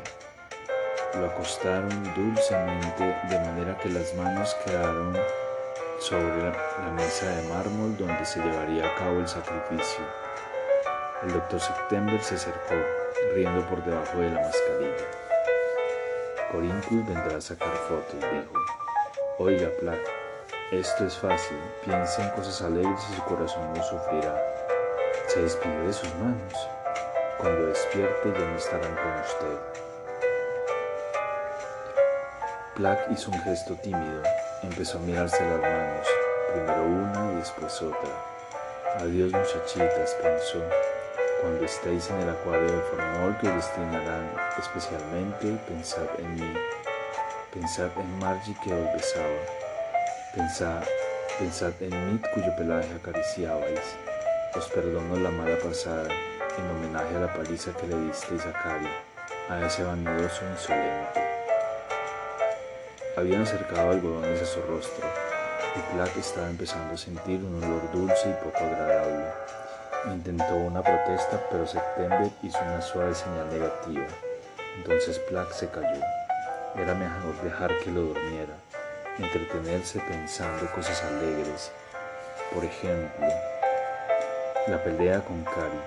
Lo 1.15 1.27
acostaron 1.27 1.91
dulcemente 2.15 3.05
de 3.29 3.39
manera 3.39 3.77
que 3.79 3.91
las 3.91 4.15
manos 4.15 4.57
quedaron 4.65 5.15
sobre 6.01 6.51
la 6.51 6.91
mesa 6.97 7.27
de 7.27 7.49
mármol 7.49 7.97
donde 7.99 8.25
se 8.25 8.41
llevaría 8.41 8.87
a 8.87 8.95
cabo 8.97 9.21
el 9.21 9.29
sacrificio. 9.29 10.05
El 11.23 11.35
doctor 11.35 11.61
September 11.61 12.21
se 12.23 12.37
acercó, 12.37 12.75
riendo 13.35 13.61
por 13.69 13.85
debajo 13.85 14.19
de 14.19 14.31
la 14.31 14.41
mascarilla. 14.41 15.07
Corincus 16.51 17.07
vendrá 17.07 17.37
a 17.37 17.41
sacar 17.41 17.75
fotos, 17.89 18.19
dijo. 18.19 18.53
Oiga, 19.39 19.69
Platt, 19.81 20.01
esto 20.73 21.05
es 21.05 21.17
fácil. 21.19 21.59
Piensa 21.85 22.25
en 22.25 22.31
cosas 22.31 22.63
alegres 22.63 23.01
y 23.11 23.17
su 23.17 23.23
corazón 23.25 23.73
no 23.75 23.83
sufrirá. 23.83 24.35
Se 25.29 25.43
despide 25.43 25.87
de 25.87 25.93
sus 25.93 26.15
manos. 26.15 26.69
Cuando 27.39 27.67
despierte 27.67 28.33
ya 28.33 28.39
no 28.39 28.57
estarán 28.57 28.95
con 28.95 29.21
usted. 29.21 29.92
Plack 32.75 33.11
hizo 33.11 33.31
un 33.31 33.39
gesto 33.43 33.75
tímido. 33.75 34.23
Empezó 34.63 34.97
a 34.97 35.03
mirarse 35.03 35.45
las 35.45 35.61
manos, 35.61 36.07
primero 36.51 36.85
una 36.85 37.33
y 37.33 37.37
después 37.37 37.83
otra. 37.83 38.11
Adiós 38.99 39.31
muchachitas, 39.31 40.17
pensó. 40.23 40.59
Cuando 41.43 41.67
estéis 41.67 42.09
en 42.09 42.21
el 42.21 42.31
acuario 42.31 42.73
de 42.73 42.81
formol 42.81 43.37
que 43.43 43.49
destinarán 43.49 44.31
especialmente, 44.59 45.59
pensad 45.69 46.09
en 46.19 46.35
mí. 46.35 46.55
Pensad 47.53 47.91
en 47.99 48.19
Margie 48.21 48.57
que 48.65 48.73
os 48.73 48.93
besaba. 48.95 49.43
Pensad, 50.35 50.83
pensad 51.39 51.75
en 51.81 52.13
Mit 52.13 52.27
cuyo 52.33 52.57
pelaje 52.57 52.89
acariciabais. 52.95 53.99
Os 54.57 54.67
perdono 54.69 55.17
la 55.17 55.31
mala 55.31 55.59
pasada 55.59 56.09
en 56.09 56.71
homenaje 56.71 57.17
a 57.17 57.21
la 57.21 57.35
paliza 57.35 57.73
que 57.73 57.87
le 57.87 57.97
disteis 58.07 58.47
a 58.47 58.53
Cari, 58.55 58.89
a 59.51 59.67
ese 59.67 59.83
vanidoso 59.83 60.43
insolente. 60.51 61.22
Habían 63.15 63.43
acercado 63.43 63.91
algodones 63.91 64.41
a 64.41 64.47
su 64.47 64.63
rostro 64.63 65.07
y 65.77 65.95
Plack 65.95 66.17
estaba 66.17 66.49
empezando 66.49 66.95
a 66.95 66.97
sentir 66.97 67.45
un 67.45 67.63
olor 67.63 67.93
dulce 67.93 68.31
y 68.31 68.45
poco 68.45 68.65
agradable. 68.65 69.27
Intentó 70.07 70.57
una 70.57 70.83
protesta, 70.83 71.39
pero 71.51 71.67
September 71.67 72.31
hizo 72.43 72.59
una 72.63 72.81
suave 72.81 73.15
señal 73.15 73.51
negativa. 73.51 74.07
Entonces 74.79 75.19
Plack 75.29 75.53
se 75.53 75.69
cayó. 75.69 76.03
Era 76.75 76.95
mejor 76.95 77.35
dejar 77.43 77.79
que 77.81 77.91
lo 77.91 78.01
durmiera, 78.01 78.55
entretenerse 79.19 80.01
pensando 80.01 80.71
cosas 80.75 81.05
alegres. 81.05 81.71
Por 82.55 82.65
ejemplo, 82.65 83.27
la 84.69 84.83
pelea 84.83 85.21
con 85.21 85.45
Cari. 85.45 85.83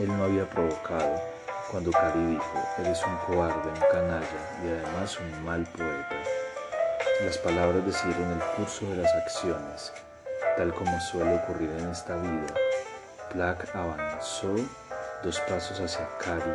Él 0.00 0.08
no 0.08 0.24
había 0.24 0.48
provocado, 0.48 1.20
cuando 1.72 1.90
Cari 1.90 2.26
dijo, 2.26 2.68
eres 2.80 3.02
un 3.06 3.16
cobarde, 3.16 3.70
un 3.70 3.86
canalla 3.90 4.60
y 4.62 4.68
además 4.68 5.18
un 5.18 5.42
mal 5.42 5.64
poeta. 5.64 6.22
Las 7.24 7.38
palabras 7.38 7.86
decidieron 7.86 8.30
el 8.30 8.40
curso 8.56 8.86
de 8.90 8.96
las 8.96 9.10
acciones, 9.14 9.90
tal 10.58 10.74
como 10.74 11.00
suele 11.00 11.36
ocurrir 11.36 11.70
en 11.70 11.88
esta 11.88 12.14
vida. 12.18 12.54
Plack 13.32 13.74
avanzó 13.74 14.54
dos 15.24 15.40
pasos 15.48 15.80
hacia 15.80 16.06
Cari 16.18 16.50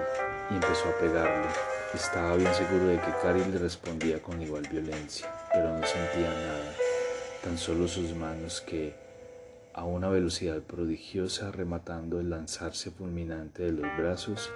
y 0.52 0.54
empezó 0.54 0.88
a 0.88 1.00
pegarle. 1.00 1.48
Estaba 1.96 2.36
bien 2.36 2.54
seguro 2.54 2.86
de 2.86 3.00
que 3.00 3.12
Cari 3.24 3.44
le 3.46 3.58
respondía 3.58 4.22
con 4.22 4.40
igual 4.40 4.68
violencia, 4.70 5.28
pero 5.52 5.70
no 5.70 5.88
sentía 5.88 6.30
nada, 6.30 6.74
tan 7.44 7.58
solo 7.58 7.88
sus 7.88 8.14
manos 8.14 8.62
que, 8.62 8.94
a 9.74 9.84
una 9.84 10.10
velocidad 10.10 10.62
prodigiosa, 10.62 11.52
rematando 11.52 12.20
el 12.20 12.30
lanzarse 12.30 12.92
fulminante 12.92 13.64
de 13.64 13.72
los 13.72 13.98
brazos, 13.98 14.52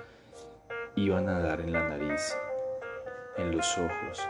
iban 0.96 1.30
a 1.30 1.40
dar 1.40 1.62
en 1.62 1.72
la 1.72 1.88
nariz, 1.88 2.38
en 3.38 3.56
los 3.56 3.78
ojos, 3.78 4.30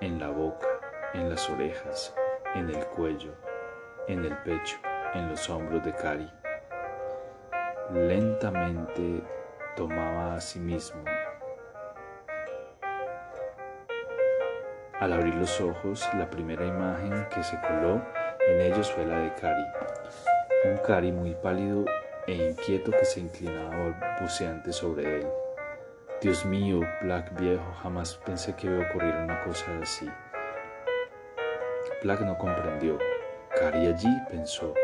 en 0.00 0.20
la 0.20 0.28
boca, 0.28 0.68
en 1.14 1.28
las 1.28 1.50
orejas, 1.50 2.14
en 2.54 2.70
el 2.70 2.86
cuello, 2.86 3.32
en 4.06 4.24
el 4.24 4.36
pecho, 4.38 4.76
en 5.14 5.28
los 5.28 5.50
hombros 5.50 5.84
de 5.84 5.92
Cari. 5.94 6.30
Lentamente 7.92 9.22
tomaba 9.74 10.34
a 10.34 10.40
sí 10.40 10.60
mismo. 10.60 11.02
Al 15.00 15.12
abrir 15.12 15.34
los 15.34 15.60
ojos, 15.60 16.08
la 16.14 16.30
primera 16.30 16.64
imagen 16.64 17.28
que 17.34 17.42
se 17.42 17.60
coló 17.60 18.00
en 18.48 18.60
ellos 18.60 18.90
fue 18.92 19.04
la 19.04 19.18
de 19.18 19.34
Cari. 19.34 19.64
Un 20.64 20.76
Cari 20.78 21.10
muy 21.10 21.34
pálido 21.34 21.84
e 22.26 22.32
inquieto 22.32 22.92
que 22.92 23.04
se 23.04 23.20
inclinaba 23.20 24.18
buceante 24.20 24.72
sobre 24.72 25.20
él. 25.20 25.45
Dios 26.26 26.44
mío, 26.44 26.80
Black 27.02 27.38
viejo, 27.38 27.62
jamás 27.84 28.16
pensé 28.26 28.52
que 28.56 28.66
iba 28.66 28.84
a 28.84 28.90
ocurrir 28.90 29.14
una 29.14 29.44
cosa 29.44 29.64
así. 29.80 30.10
Black 32.02 32.22
no 32.22 32.36
comprendió. 32.36 32.98
Cari 33.56 33.86
allí 33.86 34.08
pensó. 34.28 34.74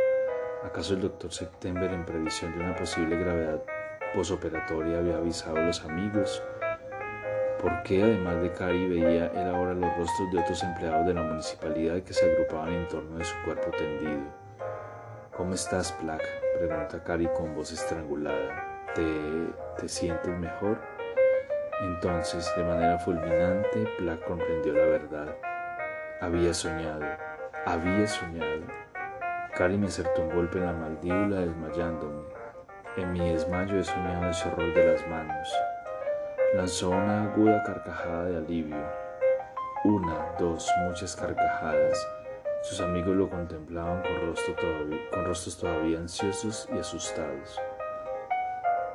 ¿Acaso 0.64 0.94
el 0.94 1.00
doctor 1.00 1.32
September, 1.32 1.92
en 1.92 2.06
previsión 2.06 2.56
de 2.56 2.62
una 2.62 2.76
posible 2.76 3.16
gravedad 3.16 3.60
posoperatoria, 4.14 4.98
había 4.98 5.16
avisado 5.16 5.56
a 5.56 5.62
los 5.62 5.84
amigos? 5.84 6.40
¿Por 7.60 7.82
qué, 7.82 8.04
además 8.04 8.40
de 8.40 8.52
Cari, 8.52 8.86
veía 8.86 9.26
él 9.26 9.52
ahora 9.52 9.74
los 9.74 9.96
rostros 9.96 10.30
de 10.30 10.38
otros 10.38 10.62
empleados 10.62 11.06
de 11.08 11.14
la 11.14 11.22
municipalidad 11.22 12.02
que 12.04 12.14
se 12.14 12.30
agrupaban 12.30 12.72
en 12.72 12.86
torno 12.86 13.18
de 13.18 13.24
su 13.24 13.34
cuerpo 13.44 13.72
tendido? 13.72 14.32
¿Cómo 15.36 15.54
estás, 15.54 15.92
Black? 16.00 16.22
pregunta 16.56 17.02
Cari 17.02 17.26
con 17.34 17.52
voz 17.52 17.72
estrangulada. 17.72 18.84
¿Te, 18.94 19.02
¿Te 19.80 19.88
sientes 19.88 20.38
mejor? 20.38 20.91
Entonces, 21.82 22.48
de 22.56 22.62
manera 22.62 22.96
fulminante, 23.00 23.88
Black 23.98 24.24
comprendió 24.24 24.72
la 24.72 24.84
verdad. 24.84 25.36
Había 26.20 26.54
soñado, 26.54 27.04
había 27.66 28.06
soñado. 28.06 28.62
Cari 29.56 29.76
me 29.76 29.88
acertó 29.88 30.22
un 30.22 30.32
golpe 30.32 30.58
en 30.58 30.66
la 30.66 30.72
mandíbula 30.72 31.40
desmayándome. 31.40 32.22
En 32.96 33.12
mi 33.12 33.32
desmayo 33.32 33.80
he 33.80 33.84
soñado 33.84 34.30
ese 34.30 34.48
horror 34.48 34.72
de 34.72 34.92
las 34.92 35.08
manos. 35.08 35.52
Lanzó 36.54 36.90
una 36.90 37.24
aguda 37.24 37.62
carcajada 37.64 38.26
de 38.26 38.36
alivio. 38.36 38.76
Una, 39.84 40.36
dos, 40.38 40.70
muchas 40.86 41.16
carcajadas. 41.16 41.98
Sus 42.62 42.80
amigos 42.80 43.16
lo 43.16 43.28
contemplaban 43.28 44.02
con, 44.02 44.34
con 45.10 45.24
rostros 45.24 45.58
todavía 45.58 45.98
ansiosos 45.98 46.68
y 46.72 46.78
asustados. 46.78 47.60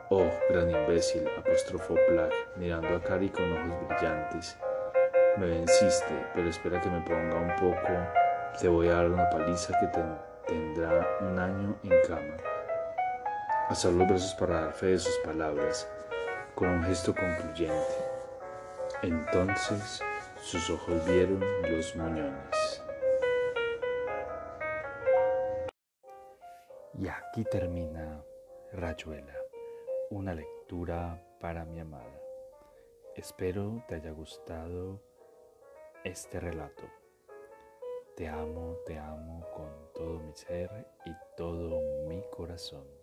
Oh, 0.09 0.31
gran 0.49 0.69
imbécil, 0.69 1.27
apostrofó 1.37 1.95
Black, 2.09 2.31
mirando 2.55 2.95
a 2.95 3.03
Cari 3.03 3.29
con 3.29 3.51
ojos 3.51 3.87
brillantes. 3.89 4.57
Me 5.37 5.47
venciste, 5.47 6.29
pero 6.33 6.49
espera 6.49 6.79
que 6.79 6.89
me 6.89 7.01
ponga 7.01 7.35
un 7.35 7.53
poco. 7.57 7.87
Te 8.57 8.69
voy 8.69 8.87
a 8.87 8.93
dar 8.93 9.07
una 9.07 9.29
paliza 9.29 9.77
que 9.79 9.87
tendrá 10.47 11.05
un 11.19 11.37
año 11.37 11.77
en 11.83 12.01
cama. 12.07 12.37
Alzó 13.67 13.91
los 13.91 14.07
brazos 14.07 14.33
para 14.35 14.61
dar 14.61 14.73
fe 14.73 14.85
de 14.87 14.99
sus 14.99 15.17
palabras, 15.25 15.89
con 16.55 16.69
un 16.69 16.83
gesto 16.85 17.13
concluyente. 17.13 17.97
Entonces 19.01 20.01
sus 20.41 20.69
ojos 20.69 21.05
vieron 21.05 21.43
los 21.63 21.95
muñones. 21.97 22.81
Y 26.97 27.09
aquí 27.09 27.43
termina 27.43 28.23
Rayuela, 28.71 29.33
una 30.09 30.33
lectura 30.33 31.21
para 31.39 31.65
mi 31.65 31.79
amada. 31.79 32.21
Espero 33.15 33.83
te 33.87 33.95
haya 33.95 34.11
gustado 34.11 35.01
este 36.03 36.39
relato. 36.39 36.83
Te 38.15 38.27
amo, 38.27 38.77
te 38.85 38.97
amo 38.97 39.45
con 39.53 39.69
todo 39.93 40.19
mi 40.19 40.33
ser 40.33 40.87
y 41.05 41.11
todo 41.35 41.81
mi 42.07 42.23
corazón. 42.31 42.96